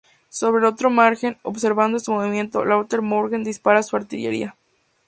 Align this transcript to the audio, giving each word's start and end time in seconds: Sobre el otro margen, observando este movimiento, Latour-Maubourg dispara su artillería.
Sobre 0.29 0.61
el 0.65 0.65
otro 0.65 0.89
margen, 0.89 1.37
observando 1.43 1.97
este 1.97 2.09
movimiento, 2.09 2.65
Latour-Maubourg 2.65 3.43
dispara 3.43 3.83
su 3.83 3.95
artillería. 3.97 4.55